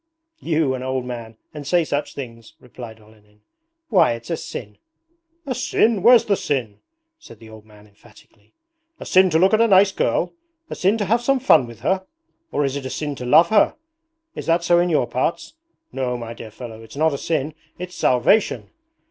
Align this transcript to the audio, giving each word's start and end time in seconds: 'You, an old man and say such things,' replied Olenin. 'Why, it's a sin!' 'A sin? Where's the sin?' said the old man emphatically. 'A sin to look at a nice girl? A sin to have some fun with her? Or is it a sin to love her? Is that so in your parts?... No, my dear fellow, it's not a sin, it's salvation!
'You, 0.39 0.73
an 0.73 0.81
old 0.81 1.05
man 1.05 1.37
and 1.53 1.67
say 1.67 1.83
such 1.83 2.15
things,' 2.15 2.55
replied 2.59 2.99
Olenin. 2.99 3.41
'Why, 3.89 4.13
it's 4.13 4.31
a 4.31 4.35
sin!' 4.35 4.79
'A 5.45 5.53
sin? 5.53 6.01
Where's 6.01 6.25
the 6.25 6.35
sin?' 6.35 6.79
said 7.19 7.37
the 7.37 7.51
old 7.51 7.67
man 7.67 7.85
emphatically. 7.85 8.55
'A 8.99 9.05
sin 9.05 9.29
to 9.29 9.37
look 9.37 9.53
at 9.53 9.61
a 9.61 9.67
nice 9.67 9.91
girl? 9.91 10.33
A 10.71 10.75
sin 10.75 10.97
to 10.97 11.05
have 11.05 11.21
some 11.21 11.39
fun 11.39 11.67
with 11.67 11.81
her? 11.81 12.03
Or 12.51 12.65
is 12.65 12.75
it 12.75 12.87
a 12.87 12.89
sin 12.89 13.13
to 13.17 13.25
love 13.27 13.49
her? 13.49 13.75
Is 14.33 14.47
that 14.47 14.63
so 14.63 14.79
in 14.79 14.89
your 14.89 15.05
parts?... 15.05 15.53
No, 15.91 16.17
my 16.17 16.33
dear 16.33 16.49
fellow, 16.49 16.81
it's 16.81 16.95
not 16.97 17.13
a 17.13 17.17
sin, 17.19 17.53
it's 17.77 17.93
salvation! 17.93 18.71